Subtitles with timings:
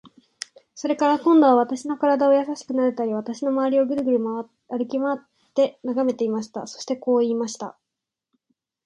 [0.73, 4.17] それから、今度は私の身体をやさしくなでたり、私のまわりをぐるぐる
[4.67, 6.65] 歩きまわって眺めていました。
[6.65, 7.77] そしてこう言いました。